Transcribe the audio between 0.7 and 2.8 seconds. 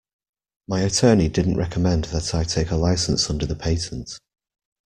attorney didn't recommend that I take a